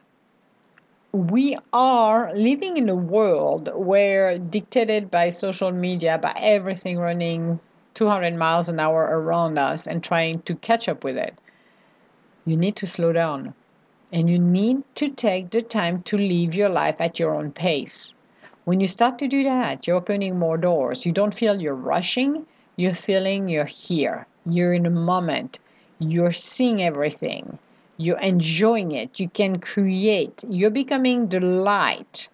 We 1.12 1.56
are 1.72 2.32
living 2.34 2.76
in 2.76 2.88
a 2.88 2.94
world 2.94 3.70
where 3.74 4.38
dictated 4.38 5.10
by 5.10 5.30
social 5.30 5.72
media 5.72 6.18
by 6.18 6.34
everything 6.40 6.98
running 6.98 7.60
200 7.94 8.34
miles 8.36 8.68
an 8.68 8.78
hour 8.78 9.02
around 9.02 9.58
us 9.58 9.86
and 9.86 10.04
trying 10.04 10.42
to 10.42 10.54
catch 10.54 10.88
up 10.88 11.02
with 11.02 11.16
it 11.16 11.34
you 12.50 12.56
need 12.56 12.76
to 12.76 12.86
slow 12.86 13.12
down. 13.12 13.54
And 14.12 14.30
you 14.30 14.38
need 14.38 14.82
to 14.94 15.10
take 15.10 15.50
the 15.50 15.62
time 15.62 16.02
to 16.02 16.16
live 16.16 16.54
your 16.54 16.68
life 16.68 16.96
at 16.98 17.18
your 17.18 17.34
own 17.34 17.52
pace. 17.52 18.14
When 18.64 18.80
you 18.80 18.86
start 18.86 19.18
to 19.18 19.28
do 19.28 19.42
that 19.44 19.86
you're 19.86 19.96
opening 19.96 20.38
more 20.38 20.58
doors. 20.58 21.06
You 21.06 21.12
don't 21.12 21.34
feel 21.34 21.60
you're 21.60 21.74
rushing. 21.74 22.46
You're 22.76 22.94
feeling 22.94 23.48
you're 23.48 23.64
here. 23.64 24.26
You're 24.46 24.72
in 24.72 24.86
a 24.86 24.90
moment. 24.90 25.58
You're 25.98 26.32
seeing 26.32 26.82
everything. 26.82 27.58
You're 27.96 28.18
enjoying 28.18 28.92
it. 28.92 29.18
You 29.18 29.28
can 29.28 29.58
create. 29.58 30.44
You're 30.48 30.70
becoming 30.70 31.28
the 31.28 31.40
light 31.40 32.28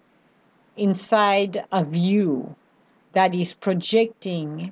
inside 0.77 1.63
of 1.71 1.95
you 1.95 2.55
that 3.13 3.33
is 3.33 3.53
projecting 3.53 4.71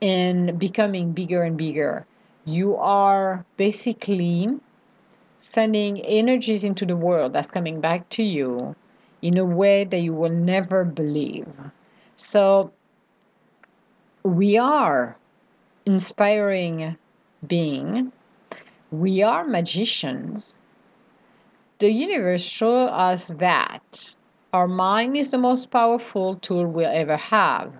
and 0.00 0.58
becoming 0.58 1.12
bigger 1.12 1.42
and 1.42 1.56
bigger. 1.56 2.06
You 2.44 2.76
are 2.76 3.44
basically 3.56 4.48
sending 5.42 6.00
energies 6.02 6.64
into 6.64 6.86
the 6.86 6.96
world 6.96 7.32
that's 7.32 7.50
coming 7.50 7.80
back 7.80 8.08
to 8.10 8.22
you 8.22 8.76
in 9.22 9.36
a 9.36 9.44
way 9.44 9.84
that 9.84 9.98
you 9.98 10.12
will 10.12 10.30
never 10.30 10.84
believe. 10.84 11.48
So, 12.16 12.72
we 14.22 14.56
are 14.56 15.16
inspiring 15.84 16.96
being 17.46 18.12
we 18.92 19.22
are 19.22 19.46
magicians. 19.46 20.58
The 21.78 21.90
universe 21.90 22.44
shows 22.44 22.90
us 22.90 23.28
that 23.38 24.14
our 24.52 24.68
mind 24.68 25.16
is 25.16 25.30
the 25.30 25.38
most 25.38 25.70
powerful 25.70 26.36
tool 26.36 26.66
we'll 26.66 26.90
ever 26.90 27.16
have. 27.16 27.72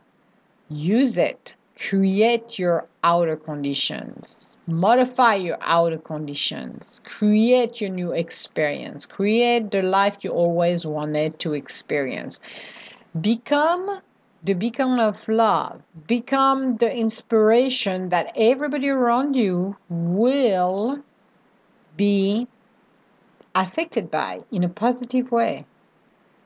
Use 0.71 1.19
it. 1.19 1.55
Create 1.89 2.59
your 2.59 2.87
outer 3.03 3.37
conditions. 3.37 4.57
Modify 4.67 5.35
your 5.35 5.59
outer 5.63 5.99
conditions. 5.99 7.01
Create 7.05 7.81
your 7.81 7.91
new 7.91 8.13
experience. 8.13 9.05
Create 9.05 9.71
the 9.73 9.83
life 9.83 10.19
you 10.23 10.31
always 10.31 10.87
wanted 10.87 11.39
to 11.41 11.55
experience. 11.55 12.39
Become 13.21 14.01
the 14.45 14.55
beacon 14.55 15.01
of 15.01 15.29
love. 15.29 15.83
Become 16.07 16.77
the 16.77 16.95
inspiration 16.95 18.11
that 18.11 18.33
everybody 18.37 18.89
around 18.89 19.35
you 19.35 19.77
will 19.89 21.03
be 21.97 22.47
affected 23.55 24.11
by 24.11 24.41
in 24.51 24.63
a 24.63 24.69
positive 24.69 25.33
way 25.33 25.67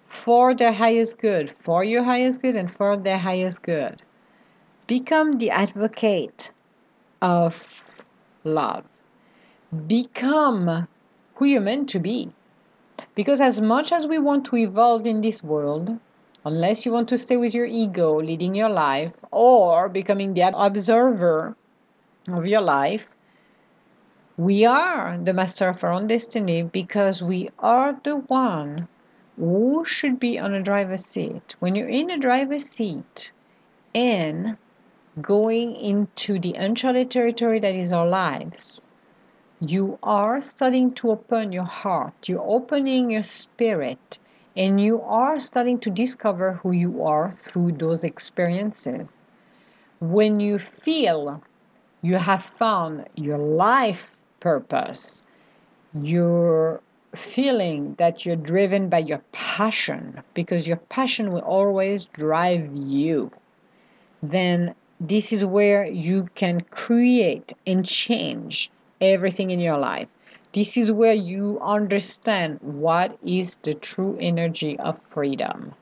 for 0.08 0.54
their 0.54 0.72
highest 0.72 1.18
good, 1.18 1.54
for 1.62 1.84
your 1.84 2.04
highest 2.04 2.40
good, 2.40 2.56
and 2.56 2.74
for 2.74 2.96
their 2.96 3.18
highest 3.18 3.62
good. 3.62 4.02
Become 4.86 5.38
the 5.38 5.50
advocate 5.50 6.52
of 7.20 8.00
love. 8.44 8.96
Become 9.88 10.86
who 11.34 11.44
you're 11.44 11.60
meant 11.60 11.88
to 11.88 11.98
be. 11.98 12.30
Because 13.16 13.40
as 13.40 13.60
much 13.60 13.90
as 13.90 14.06
we 14.06 14.18
want 14.18 14.44
to 14.44 14.56
evolve 14.56 15.04
in 15.04 15.22
this 15.22 15.42
world, 15.42 15.98
unless 16.44 16.86
you 16.86 16.92
want 16.92 17.08
to 17.08 17.18
stay 17.18 17.36
with 17.36 17.52
your 17.52 17.66
ego 17.66 18.20
leading 18.20 18.54
your 18.54 18.68
life 18.68 19.12
or 19.32 19.88
becoming 19.88 20.34
the 20.34 20.52
observer 20.56 21.56
of 22.28 22.46
your 22.46 22.60
life, 22.60 23.08
we 24.36 24.64
are 24.64 25.18
the 25.18 25.34
master 25.34 25.68
of 25.68 25.82
our 25.82 25.90
own 25.90 26.06
destiny 26.06 26.62
because 26.62 27.24
we 27.24 27.50
are 27.58 27.98
the 28.04 28.16
one 28.16 28.86
who 29.36 29.84
should 29.84 30.20
be 30.20 30.38
on 30.38 30.54
a 30.54 30.62
driver's 30.62 31.04
seat. 31.04 31.56
When 31.58 31.74
you're 31.74 31.88
in 31.88 32.08
a 32.08 32.18
driver's 32.18 32.66
seat 32.66 33.32
and 33.92 34.56
going 35.20 35.76
into 35.76 36.38
the 36.38 36.54
uncharted 36.54 37.10
territory 37.10 37.60
that 37.60 37.74
is 37.74 37.92
our 37.92 38.06
lives, 38.06 38.86
you 39.60 39.98
are 40.02 40.40
starting 40.40 40.92
to 40.94 41.10
open 41.10 41.52
your 41.52 41.64
heart, 41.64 42.28
you're 42.28 42.42
opening 42.42 43.10
your 43.10 43.24
spirit. 43.24 44.18
And 44.58 44.80
you 44.80 45.02
are 45.02 45.38
starting 45.38 45.78
to 45.80 45.90
discover 45.90 46.54
who 46.54 46.72
you 46.72 47.04
are 47.04 47.34
through 47.38 47.72
those 47.72 48.04
experiences. 48.04 49.20
When 50.00 50.40
you 50.40 50.58
feel 50.58 51.42
you 52.00 52.16
have 52.16 52.42
found 52.42 53.06
your 53.16 53.36
life 53.36 54.10
purpose, 54.40 55.22
you're 56.00 56.80
feeling 57.14 57.96
that 57.98 58.24
you're 58.24 58.36
driven 58.36 58.88
by 58.88 59.00
your 59.00 59.20
passion, 59.32 60.22
because 60.32 60.66
your 60.66 60.78
passion 60.78 61.32
will 61.32 61.40
always 61.40 62.06
drive 62.06 62.74
you, 62.74 63.30
then 64.22 64.74
this 65.00 65.32
is 65.32 65.44
where 65.44 65.84
you 65.86 66.28
can 66.34 66.62
create 66.62 67.52
and 67.66 67.84
change 67.84 68.70
everything 69.00 69.50
in 69.50 69.60
your 69.60 69.78
life. 69.78 70.08
This 70.52 70.76
is 70.76 70.90
where 70.90 71.12
you 71.12 71.58
understand 71.60 72.58
what 72.62 73.18
is 73.24 73.58
the 73.58 73.74
true 73.74 74.16
energy 74.20 74.78
of 74.78 74.98
freedom. 74.98 75.74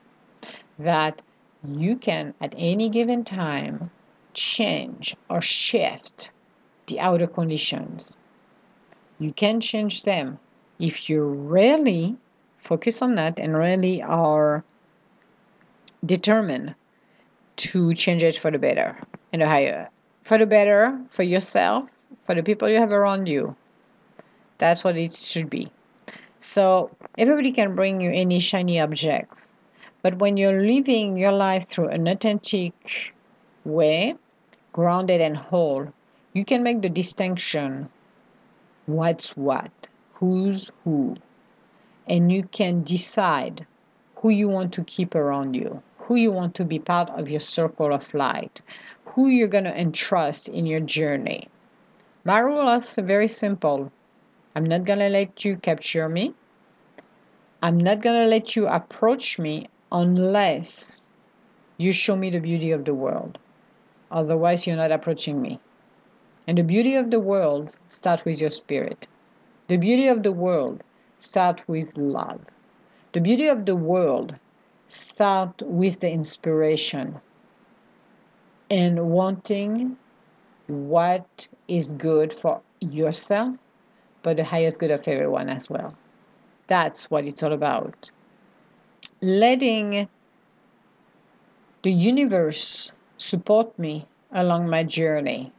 That 0.79 1.23
you 1.67 1.97
can 1.97 2.35
at 2.41 2.55
any 2.59 2.89
given 2.89 3.23
time 3.25 3.91
change 4.33 5.17
or 5.31 5.41
shift 5.41 6.33
the 6.87 6.99
outer 6.99 7.29
conditions. 7.29 8.19
You 9.21 9.33
can 9.33 9.61
change 9.61 10.03
them 10.03 10.41
if 10.81 11.09
you 11.09 11.23
really 11.23 12.17
focus 12.59 13.01
on 13.01 13.15
that 13.15 13.39
and 13.39 13.57
really 13.57 14.03
are 14.03 14.65
determined 16.05 16.75
to 17.57 17.95
change 17.95 18.23
it 18.23 18.37
for 18.37 18.51
the 18.51 18.59
better 18.59 18.99
and 19.33 19.43
the 19.43 19.49
higher. 19.49 19.89
For 20.23 20.39
the 20.39 20.47
better, 20.47 20.99
for 21.11 21.23
yourself, 21.23 21.89
for 22.27 22.35
the 22.35 22.43
people 22.43 22.69
you 22.69 22.79
have 22.79 22.93
around 22.93 23.27
you. 23.27 23.55
That's 24.59 24.85
what 24.85 24.97
it 24.97 25.13
should 25.13 25.51
be. 25.51 25.71
So 26.39 26.91
everybody 27.19 27.53
can 27.53 27.75
bring 27.75 28.01
you 28.01 28.11
any 28.11 28.39
shiny 28.39 28.81
objects. 28.81 29.53
But 30.03 30.19
when 30.19 30.37
you're 30.37 30.63
living 30.63 31.17
your 31.17 31.33
life 31.33 31.67
through 31.67 31.89
an 31.89 32.07
authentic 32.07 33.13
way, 33.65 34.17
grounded 34.73 35.21
and 35.21 35.37
whole, 35.37 35.93
you 36.35 36.45
can 36.45 36.63
make 36.63 36.83
the 36.83 36.91
distinction 36.91 37.89
what's 38.87 39.37
what, 39.37 39.71
who's 40.15 40.71
who. 40.85 41.17
And 42.07 42.31
you 42.31 42.43
can 42.43 42.83
decide 42.83 43.67
who 44.25 44.31
you 44.31 44.49
want 44.49 44.73
to 44.73 44.83
keep 44.85 45.15
around 45.15 45.55
you, 45.55 45.83
who 45.99 46.15
you 46.15 46.33
want 46.33 46.55
to 46.55 46.65
be 46.65 46.79
part 46.79 47.11
of 47.11 47.29
your 47.29 47.39
circle 47.39 47.93
of 47.93 48.15
light, 48.15 48.63
who 49.05 49.29
you're 49.29 49.47
going 49.47 49.65
to 49.65 49.79
entrust 49.79 50.49
in 50.49 50.65
your 50.65 50.81
journey. 50.81 51.47
My 52.25 52.39
rule 52.39 52.67
is 52.71 52.95
very 53.03 53.29
simple 53.29 53.93
I'm 54.57 54.65
not 54.65 54.85
going 54.85 55.01
to 55.01 55.11
let 55.11 55.45
you 55.45 55.59
capture 55.59 56.09
me. 56.09 56.33
I'm 57.63 57.77
not 57.77 58.01
going 58.01 58.19
to 58.23 58.27
let 58.27 58.57
you 58.57 58.67
approach 58.67 59.39
me 59.39 59.69
unless 59.93 61.11
you 61.77 61.93
show 61.93 62.17
me 62.17 62.31
the 62.31 62.41
beauty 62.41 62.71
of 62.71 62.87
the 62.87 62.95
world. 62.95 63.37
Otherwise, 64.11 64.67
you're 64.67 64.77
not 64.77 64.91
approaching 64.91 65.43
me. 65.43 65.61
And 66.47 66.57
the 66.57 66.65
beauty 66.65 66.95
of 66.95 67.11
the 67.11 67.21
world 67.21 67.77
starts 67.89 68.25
with 68.25 68.41
your 68.41 68.49
spirit. 68.49 69.07
The 69.69 69.77
beauty 69.77 70.09
of 70.09 70.23
the 70.23 70.33
world 70.33 70.83
starts 71.19 71.69
with 71.69 71.99
love. 71.99 72.41
The 73.15 73.21
beauty 73.21 73.47
of 73.47 73.65
the 73.65 73.77
world 73.77 74.35
starts 74.89 75.63
with 75.65 76.01
the 76.01 76.11
inspiration 76.11 77.21
and 78.69 79.11
wanting 79.13 79.97
what 80.67 81.47
is 81.69 81.93
good 81.93 82.33
for 82.33 82.61
yourself, 82.81 83.55
but 84.25 84.37
the 84.37 84.43
highest 84.43 84.81
good 84.81 84.91
of 84.91 85.07
everyone 85.07 85.49
as 85.49 85.71
well. 85.71 85.95
That's 86.67 87.09
what 87.09 87.25
it's 87.25 87.41
all 87.45 87.53
about. 87.53 88.11
Letting 89.23 90.09
the 91.83 91.93
universe 91.93 92.91
support 93.17 93.79
me 93.79 94.09
along 94.33 94.69
my 94.69 94.83
journey, 94.83 95.53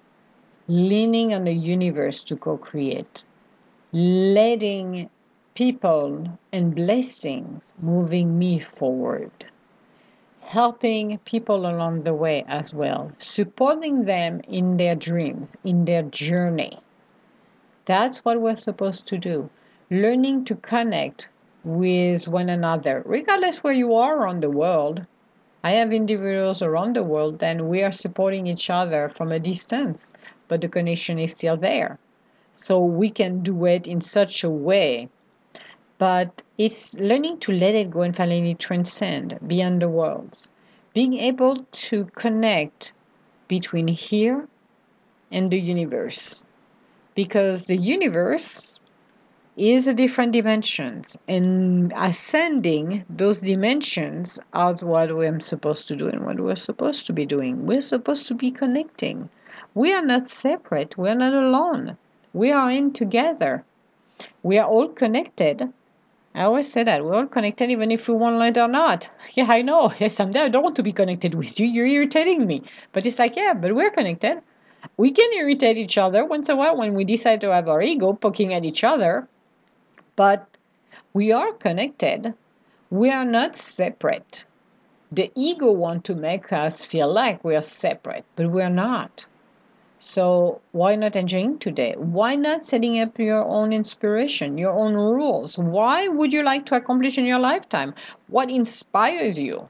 leaning 0.68 1.34
on 1.34 1.46
the 1.46 1.54
universe 1.54 2.22
to 2.26 2.36
co 2.36 2.58
create, 2.58 3.24
letting 3.94 5.10
people 5.56 6.38
and 6.52 6.76
blessings 6.76 7.74
moving 7.82 8.38
me 8.38 8.60
forward, 8.60 9.32
helping 10.42 11.18
people 11.20 11.66
along 11.66 12.04
the 12.04 12.14
way 12.14 12.44
as 12.50 12.74
well, 12.74 13.10
supporting 13.20 14.04
them 14.04 14.42
in 14.50 14.76
their 14.76 14.96
dreams, 14.96 15.56
in 15.64 15.86
their 15.86 16.04
journey. 16.04 16.78
That's 17.86 18.26
what 18.26 18.42
we're 18.42 18.58
supposed 18.58 19.08
to 19.08 19.18
do. 19.18 19.50
Learning 19.90 20.44
to 20.44 20.56
connect 20.56 21.30
with 21.64 22.28
one 22.28 22.50
another, 22.50 23.02
regardless 23.06 23.64
where 23.64 23.74
you 23.74 23.96
are 23.96 24.18
around 24.18 24.42
the 24.42 24.50
world. 24.50 25.06
I 25.64 25.72
have 25.72 25.94
individuals 25.94 26.62
around 26.62 26.96
the 26.96 27.04
world, 27.04 27.42
and 27.42 27.70
we 27.70 27.82
are 27.82 27.94
supporting 27.94 28.46
each 28.46 28.70
other 28.70 29.08
from 29.08 29.32
a 29.32 29.40
distance, 29.40 30.12
but 30.50 30.60
the 30.60 30.68
connection 30.68 31.18
is 31.18 31.34
still 31.34 31.56
there. 31.56 31.98
So 32.56 32.84
we 32.84 33.10
can 33.10 33.42
do 33.42 33.66
it 33.66 33.88
in 33.88 34.02
such 34.02 34.44
a 34.44 34.50
way. 34.50 35.08
But 35.98 36.44
it's 36.58 37.00
learning 37.00 37.40
to 37.40 37.54
let 37.54 37.74
it 37.74 37.90
go 37.90 38.02
and 38.02 38.14
finally 38.14 38.54
transcend 38.56 39.40
beyond 39.48 39.82
the 39.82 39.88
worlds. 39.88 40.50
Being 40.94 41.14
able 41.14 41.56
to 41.56 42.06
connect 42.16 42.92
between 43.48 43.88
here 43.88 44.48
and 45.32 45.50
the 45.52 45.60
universe. 45.60 46.44
Because 47.16 47.66
the 47.68 47.78
universe 47.78 48.82
is 49.56 49.88
a 49.88 49.94
different 49.94 50.34
dimensions 50.34 51.18
and 51.30 51.94
ascending 51.96 53.06
those 53.10 53.40
dimensions 53.40 54.38
are 54.52 54.76
what 54.82 55.16
we're 55.16 55.40
supposed 55.40 55.88
to 55.88 55.96
do 55.96 56.08
and 56.08 56.26
what 56.26 56.42
we're 56.42 56.58
supposed 56.58 57.06
to 57.06 57.14
be 57.14 57.26
doing. 57.26 57.66
We're 57.66 57.80
supposed 57.80 58.28
to 58.28 58.34
be 58.34 58.52
connecting. 58.52 59.30
We 59.74 59.94
are 59.94 60.02
not 60.02 60.28
separate. 60.28 60.98
We're 60.98 61.16
not 61.16 61.34
alone. 61.34 61.98
We 62.34 62.52
are 62.52 62.70
in 62.70 62.92
together. 62.92 63.64
We 64.44 64.58
are 64.58 64.68
all 64.68 64.90
connected 64.90 65.72
I 66.36 66.44
always 66.44 66.72
say 66.72 66.84
that 66.84 67.04
we're 67.04 67.16
all 67.16 67.26
connected 67.26 67.72
even 67.72 67.90
if 67.90 68.08
we 68.08 68.14
want 68.14 68.44
it 68.44 68.62
or 68.62 68.68
not. 68.68 69.10
Yeah, 69.34 69.48
I 69.50 69.64
know. 69.64 69.92
Yes, 70.00 70.18
there. 70.18 70.44
I 70.44 70.50
don't 70.50 70.64
want 70.64 70.76
to 70.76 70.84
be 70.84 70.92
connected 70.92 71.34
with 71.34 71.60
you. 71.60 71.66
You're 71.66 71.88
irritating 71.88 72.46
me. 72.46 72.62
But 72.92 73.08
it's 73.08 73.18
like, 73.18 73.36
yeah, 73.36 73.54
but 73.54 73.74
we're 73.74 73.90
connected. 73.90 74.42
We 74.98 75.10
can 75.12 75.34
irritate 75.34 75.80
each 75.80 75.98
other 75.98 76.24
once 76.24 76.50
in 76.50 76.56
a 76.56 76.58
while 76.58 76.78
when 76.78 76.94
we 76.94 77.06
decide 77.06 77.42
to 77.42 77.54
have 77.54 77.68
our 77.68 77.82
ego 77.82 78.14
poking 78.14 78.54
at 78.54 78.66
each 78.66 78.84
other 78.84 79.28
but 80.16 80.58
we 81.14 81.32
are 81.32 81.52
connected. 81.54 82.34
We 82.90 83.10
are 83.12 83.26
not 83.26 83.56
separate. 83.56 84.46
The 85.12 85.32
ego 85.36 85.72
wants 85.72 86.08
to 86.08 86.16
make 86.16 86.52
us 86.52 86.86
feel 86.86 87.12
like 87.12 87.44
we 87.44 87.56
are 87.56 87.62
separate, 87.62 88.26
but 88.36 88.52
we 88.52 88.62
are 88.62 88.70
not. 88.70 89.26
So 90.00 90.62
why 90.72 90.96
not 90.96 91.16
enjoying 91.16 91.58
today? 91.60 91.96
Why 91.98 92.36
not 92.36 92.64
setting 92.64 93.00
up 93.00 93.18
your 93.18 93.44
own 93.46 93.72
inspiration, 93.72 94.58
your 94.58 94.74
own 94.74 94.94
rules? 94.94 95.58
Why 95.58 96.08
would 96.08 96.34
you 96.34 96.44
like 96.44 96.66
to 96.68 96.76
accomplish 96.76 97.18
in 97.18 97.26
your 97.26 97.40
lifetime? 97.40 97.94
What 98.28 98.50
inspires 98.52 99.40
you? 99.40 99.70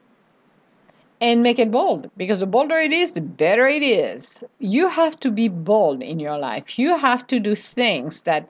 And 1.20 1.42
make 1.42 1.58
it 1.58 1.70
bold 1.70 2.10
because 2.16 2.40
the 2.40 2.46
bolder 2.46 2.76
it 2.76 2.92
is, 2.92 3.14
the 3.14 3.22
better 3.22 3.66
it 3.66 3.82
is. 3.82 4.44
You 4.58 4.88
have 4.88 5.18
to 5.20 5.30
be 5.30 5.48
bold 5.48 6.02
in 6.02 6.18
your 6.18 6.36
life. 6.38 6.78
You 6.78 6.98
have 6.98 7.26
to 7.28 7.40
do 7.40 7.54
things 7.54 8.22
that 8.24 8.48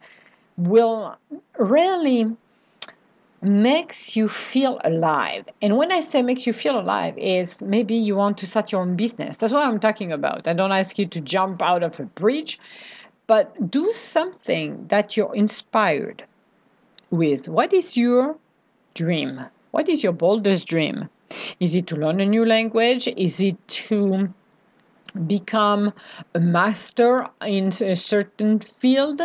will 0.56 1.16
really 1.58 2.36
makes 3.46 4.16
you 4.16 4.28
feel 4.28 4.78
alive. 4.84 5.44
And 5.62 5.76
when 5.76 5.92
I 5.92 6.00
say 6.00 6.22
makes 6.22 6.46
you 6.46 6.52
feel 6.52 6.78
alive 6.78 7.14
is 7.16 7.62
maybe 7.62 7.94
you 7.94 8.16
want 8.16 8.38
to 8.38 8.46
start 8.46 8.72
your 8.72 8.82
own 8.82 8.96
business. 8.96 9.36
That's 9.36 9.52
what 9.52 9.66
I'm 9.66 9.80
talking 9.80 10.12
about. 10.12 10.46
I 10.46 10.54
don't 10.54 10.72
ask 10.72 10.98
you 10.98 11.06
to 11.06 11.20
jump 11.20 11.62
out 11.62 11.82
of 11.82 11.98
a 12.00 12.04
bridge, 12.04 12.58
but 13.26 13.70
do 13.70 13.92
something 13.92 14.86
that 14.88 15.16
you're 15.16 15.34
inspired 15.34 16.24
with. 17.10 17.48
What 17.48 17.72
is 17.72 17.96
your 17.96 18.36
dream? 18.94 19.46
What 19.70 19.88
is 19.88 20.02
your 20.02 20.12
boldest 20.12 20.66
dream? 20.66 21.08
Is 21.60 21.74
it 21.74 21.86
to 21.88 21.96
learn 21.96 22.20
a 22.20 22.26
new 22.26 22.44
language? 22.44 23.08
Is 23.08 23.40
it 23.40 23.56
to 23.68 24.32
become 25.26 25.92
a 26.34 26.40
master 26.40 27.28
in 27.40 27.68
a 27.68 27.96
certain 27.96 28.60
field? 28.60 29.22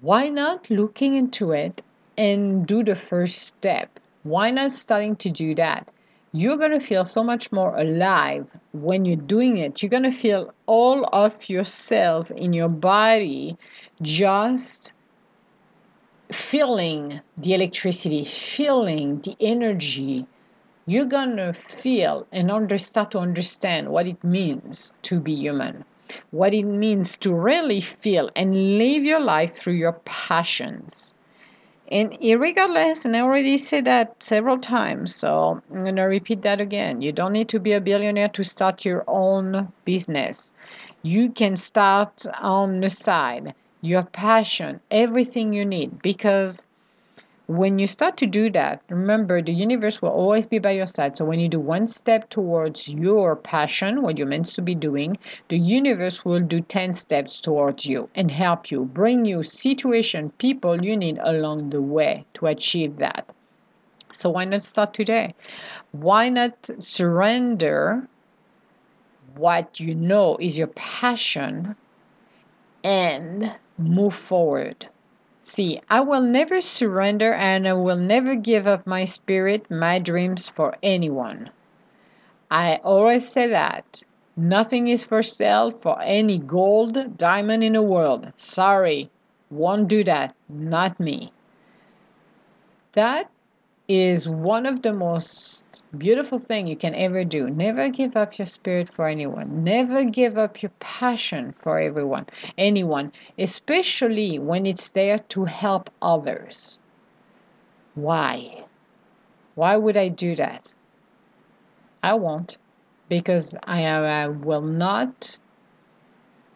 why 0.00 0.28
not 0.28 0.68
looking 0.68 1.14
into 1.14 1.52
it 1.52 1.82
and 2.16 2.66
do 2.66 2.82
the 2.82 2.94
first 2.94 3.42
step? 3.42 3.98
Why 4.22 4.50
not 4.50 4.72
starting 4.72 5.16
to 5.16 5.30
do 5.30 5.54
that? 5.56 5.90
You're 6.32 6.56
going 6.56 6.72
to 6.72 6.80
feel 6.80 7.04
so 7.04 7.24
much 7.24 7.50
more 7.50 7.74
alive 7.76 8.46
when 8.72 9.04
you're 9.04 9.16
doing 9.16 9.56
it. 9.56 9.82
You're 9.82 9.90
going 9.90 10.02
to 10.02 10.10
feel 10.10 10.52
all 10.66 11.04
of 11.12 11.48
your 11.48 11.64
cells 11.64 12.30
in 12.30 12.52
your 12.52 12.68
body 12.68 13.56
just 14.02 14.92
feeling 16.30 17.20
the 17.38 17.54
electricity, 17.54 18.24
feeling 18.24 19.20
the 19.20 19.36
energy. 19.40 20.26
You're 20.86 21.06
going 21.06 21.36
to 21.36 21.52
feel 21.52 22.26
and 22.32 22.50
under, 22.50 22.78
start 22.78 23.12
to 23.12 23.18
understand 23.18 23.88
what 23.88 24.06
it 24.06 24.22
means 24.22 24.94
to 25.02 25.20
be 25.20 25.34
human 25.34 25.84
what 26.30 26.54
it 26.54 26.62
means 26.62 27.16
to 27.18 27.34
really 27.34 27.80
feel 27.80 28.30
and 28.36 28.78
live 28.78 29.04
your 29.04 29.20
life 29.20 29.54
through 29.54 29.72
your 29.72 29.94
passions. 30.04 31.15
And 31.92 32.16
regardless, 32.20 33.04
and 33.04 33.16
I 33.16 33.20
already 33.20 33.58
said 33.58 33.84
that 33.84 34.20
several 34.20 34.58
times, 34.58 35.14
so 35.14 35.62
I'm 35.70 35.84
going 35.84 35.96
to 35.96 36.02
repeat 36.02 36.42
that 36.42 36.60
again. 36.60 37.00
You 37.00 37.12
don't 37.12 37.32
need 37.32 37.48
to 37.50 37.60
be 37.60 37.72
a 37.72 37.80
billionaire 37.80 38.28
to 38.30 38.42
start 38.42 38.84
your 38.84 39.04
own 39.06 39.72
business. 39.84 40.52
You 41.02 41.30
can 41.30 41.54
start 41.54 42.26
on 42.40 42.80
the 42.80 42.90
side, 42.90 43.54
your 43.82 44.02
passion, 44.02 44.80
everything 44.90 45.52
you 45.52 45.64
need, 45.64 46.02
because 46.02 46.66
when 47.46 47.78
you 47.78 47.86
start 47.86 48.16
to 48.16 48.26
do 48.26 48.50
that, 48.50 48.82
remember 48.88 49.40
the 49.40 49.52
universe 49.52 50.02
will 50.02 50.10
always 50.10 50.46
be 50.46 50.58
by 50.58 50.72
your 50.72 50.86
side. 50.86 51.16
So 51.16 51.24
when 51.24 51.38
you 51.38 51.48
do 51.48 51.60
one 51.60 51.86
step 51.86 52.28
towards 52.28 52.88
your 52.88 53.36
passion, 53.36 54.02
what 54.02 54.18
you're 54.18 54.26
meant 54.26 54.46
to 54.46 54.62
be 54.62 54.74
doing, 54.74 55.16
the 55.48 55.58
universe 55.58 56.24
will 56.24 56.40
do 56.40 56.58
10 56.58 56.92
steps 56.94 57.40
towards 57.40 57.86
you 57.86 58.10
and 58.16 58.32
help 58.32 58.70
you, 58.72 58.84
bring 58.84 59.24
you 59.24 59.44
situation, 59.44 60.30
people 60.38 60.84
you 60.84 60.96
need 60.96 61.18
along 61.22 61.70
the 61.70 61.80
way 61.80 62.24
to 62.34 62.46
achieve 62.46 62.96
that. 62.96 63.32
So 64.12 64.30
why 64.30 64.44
not 64.44 64.64
start 64.64 64.92
today? 64.92 65.34
Why 65.92 66.28
not 66.28 66.68
surrender 66.80 68.08
what 69.36 69.78
you 69.78 69.94
know 69.94 70.36
is 70.40 70.58
your 70.58 70.68
passion 70.68 71.76
and 72.82 73.54
move 73.78 74.14
forward? 74.14 74.88
See, 75.48 75.80
I 75.88 76.00
will 76.00 76.22
never 76.22 76.60
surrender 76.60 77.32
and 77.32 77.68
I 77.68 77.72
will 77.74 77.96
never 77.96 78.34
give 78.34 78.66
up 78.66 78.84
my 78.84 79.04
spirit, 79.04 79.70
my 79.70 80.00
dreams 80.00 80.50
for 80.50 80.74
anyone. 80.82 81.50
I 82.50 82.80
always 82.82 83.28
say 83.28 83.46
that. 83.46 84.02
Nothing 84.36 84.88
is 84.88 85.04
for 85.04 85.22
sale 85.22 85.70
for 85.70 86.02
any 86.02 86.36
gold, 86.36 87.16
diamond 87.16 87.62
in 87.62 87.74
the 87.74 87.82
world. 87.82 88.32
Sorry, 88.34 89.08
won't 89.48 89.86
do 89.86 90.02
that. 90.02 90.34
Not 90.48 90.98
me. 90.98 91.32
That 92.94 93.30
is 93.86 94.28
one 94.28 94.66
of 94.66 94.82
the 94.82 94.92
most 94.92 95.62
beautiful 95.96 96.38
thing 96.38 96.66
you 96.66 96.76
can 96.76 96.94
ever 96.94 97.24
do. 97.24 97.48
Never 97.50 97.88
give 97.88 98.16
up 98.16 98.38
your 98.38 98.46
spirit 98.46 98.92
for 98.92 99.06
anyone. 99.08 99.64
Never 99.64 100.04
give 100.04 100.38
up 100.38 100.62
your 100.62 100.72
passion 100.80 101.52
for 101.52 101.78
everyone, 101.78 102.26
anyone, 102.58 103.12
especially 103.38 104.38
when 104.38 104.66
it's 104.66 104.90
there 104.90 105.18
to 105.18 105.44
help 105.44 105.90
others. 106.02 106.78
Why? 107.94 108.64
Why 109.54 109.76
would 109.76 109.96
I 109.96 110.08
do 110.08 110.34
that? 110.34 110.72
I 112.02 112.14
won't 112.14 112.58
because 113.08 113.56
I, 113.64 113.84
I 113.84 114.28
will 114.28 114.62
not 114.62 115.38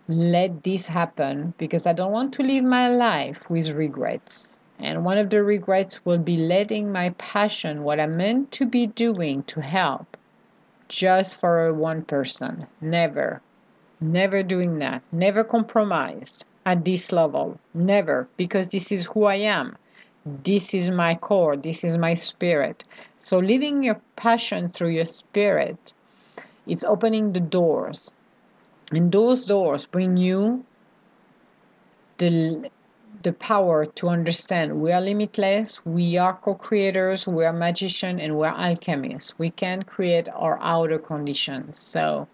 let 0.08 0.64
this 0.64 0.86
happen 0.86 1.54
because 1.56 1.86
I 1.86 1.92
don't 1.92 2.12
want 2.12 2.32
to 2.34 2.42
live 2.42 2.64
my 2.64 2.88
life 2.88 3.48
with 3.48 3.70
regrets. 3.70 4.58
And 4.82 5.04
one 5.04 5.18
of 5.18 5.28
the 5.28 5.42
regrets 5.42 6.04
will 6.06 6.18
be 6.18 6.38
letting 6.38 6.90
my 6.90 7.10
passion, 7.10 7.82
what 7.82 8.00
I'm 8.00 8.16
meant 8.16 8.50
to 8.52 8.66
be 8.66 8.86
doing 8.86 9.42
to 9.44 9.60
help, 9.60 10.16
just 10.88 11.36
for 11.36 11.72
one 11.74 12.02
person. 12.02 12.66
Never. 12.80 13.42
Never 14.00 14.42
doing 14.42 14.78
that. 14.78 15.02
Never 15.12 15.44
compromise 15.44 16.44
at 16.64 16.84
this 16.86 17.12
level. 17.12 17.60
Never. 17.74 18.26
Because 18.38 18.70
this 18.70 18.90
is 18.90 19.04
who 19.04 19.24
I 19.24 19.36
am. 19.36 19.76
This 20.24 20.72
is 20.72 20.90
my 20.90 21.14
core. 21.14 21.56
This 21.56 21.84
is 21.84 21.98
my 21.98 22.14
spirit. 22.14 22.84
So 23.18 23.38
living 23.38 23.82
your 23.82 24.00
passion 24.16 24.70
through 24.70 24.90
your 24.90 25.06
spirit, 25.06 25.92
it's 26.66 26.84
opening 26.84 27.32
the 27.32 27.40
doors. 27.40 28.12
And 28.92 29.12
those 29.12 29.44
doors 29.44 29.86
bring 29.86 30.16
you 30.16 30.64
the 32.16 32.70
the 33.22 33.32
power 33.34 33.84
to 33.84 34.08
understand 34.08 34.80
we 34.80 34.92
are 34.92 35.00
limitless, 35.00 35.84
we 35.84 36.16
are 36.16 36.32
co 36.34 36.54
creators, 36.54 37.26
we 37.26 37.44
are 37.44 37.52
magicians, 37.52 38.22
and 38.22 38.38
we 38.38 38.46
are 38.46 38.56
alchemists. 38.56 39.38
We 39.38 39.50
can 39.50 39.82
create 39.82 40.28
our 40.30 40.58
outer 40.62 40.98
conditions. 40.98 41.78
So, 41.78 42.28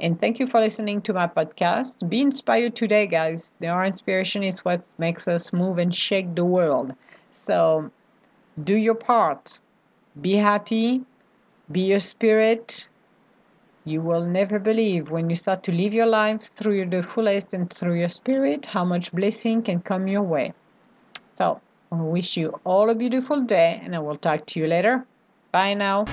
And 0.00 0.20
thank 0.20 0.40
you 0.40 0.46
for 0.46 0.60
listening 0.60 1.00
to 1.02 1.12
my 1.12 1.26
podcast. 1.26 2.08
Be 2.08 2.20
inspired 2.20 2.74
today, 2.74 3.06
guys. 3.06 3.52
Our 3.64 3.84
inspiration 3.84 4.42
is 4.42 4.64
what 4.64 4.82
makes 4.98 5.28
us 5.28 5.52
move 5.52 5.78
and 5.78 5.94
shake 5.94 6.34
the 6.34 6.44
world. 6.44 6.94
So 7.30 7.90
do 8.62 8.74
your 8.76 8.94
part. 8.94 9.60
Be 10.20 10.34
happy. 10.34 11.02
Be 11.70 11.82
your 11.82 12.00
spirit. 12.00 12.88
You 13.84 14.00
will 14.00 14.24
never 14.24 14.58
believe 14.58 15.10
when 15.10 15.28
you 15.28 15.36
start 15.36 15.62
to 15.64 15.72
live 15.72 15.94
your 15.94 16.06
life 16.06 16.42
through 16.42 16.86
the 16.86 17.02
fullest 17.02 17.54
and 17.54 17.72
through 17.72 17.98
your 17.98 18.08
spirit 18.08 18.66
how 18.66 18.84
much 18.84 19.12
blessing 19.12 19.62
can 19.62 19.80
come 19.80 20.06
your 20.06 20.22
way. 20.22 20.52
So 21.32 21.60
I 21.90 21.96
wish 21.96 22.36
you 22.36 22.60
all 22.64 22.90
a 22.90 22.94
beautiful 22.94 23.42
day 23.42 23.80
and 23.82 23.94
I 23.94 23.98
will 23.98 24.16
talk 24.16 24.46
to 24.46 24.60
you 24.60 24.66
later. 24.66 25.04
Bye 25.50 25.74
now. 25.74 26.04